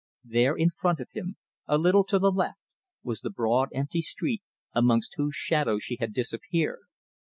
[0.23, 1.35] There in front of him,
[1.67, 2.57] a little to the left,
[3.03, 4.41] was the broad empty street
[4.73, 6.79] amongst whose shadows she had disappeared.